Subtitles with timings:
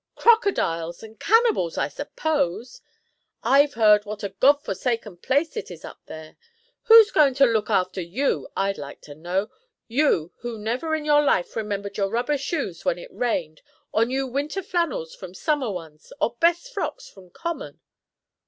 [0.15, 2.81] "Crocodiles and cannibals, I suppose!
[3.43, 6.37] I've heard what a God forsaken place it is up there.
[6.85, 9.51] Who's going to look after you, I'd like to know?
[9.87, 13.61] you, who never in your life remembered your rubber shoes when it rained,
[13.91, 17.79] or knew winter flannels from summer ones, or best frocks from common?"